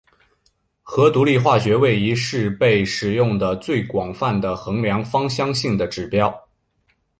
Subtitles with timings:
[0.81, 6.49] 核独立化学位移是被使用得最广泛的衡量芳香性的指标。